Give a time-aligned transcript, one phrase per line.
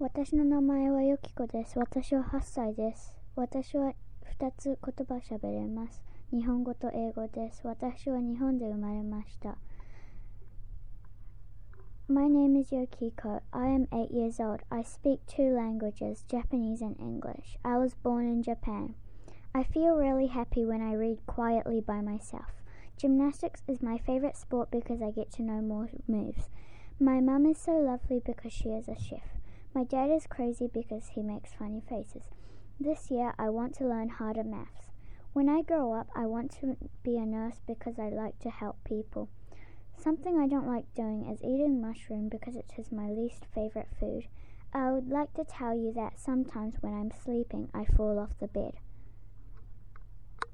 [0.00, 1.78] 私の名前はヨキコです。
[1.78, 3.14] 私は8歳です。
[3.34, 3.94] 私は
[4.38, 6.02] 2つ言葉喋れます。
[6.30, 7.62] 日本語と英語です。
[7.64, 9.56] 私は日本で生まれました。
[12.08, 13.40] My name is Yokiko.
[13.50, 14.62] I am 8 years old.
[14.70, 17.58] I speak two languages, Japanese and English.
[17.64, 18.94] I was born in Japan.
[19.52, 22.62] I feel really happy when I read quietly by myself.
[22.96, 26.48] Gymnastics is my favorite sport because I get to know more moves.
[27.00, 29.36] My mum is so lovely because she is a chef.
[29.73, 32.23] My dad is crazy because he makes funny faces.
[32.77, 34.91] This year I want to learn harder maths.
[35.31, 38.83] When I grow up, I want to be a nurse because I like to help
[38.83, 39.29] people.
[39.97, 44.27] Something I don't like doing is eating mushroom because it is my least favorite food.
[44.73, 48.47] I would like to tell you that sometimes when I'm sleeping, I fall off the
[48.47, 48.73] bed.